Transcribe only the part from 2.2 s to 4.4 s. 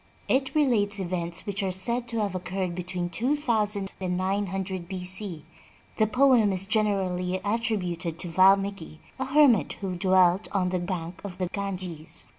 have occurred between two thousand and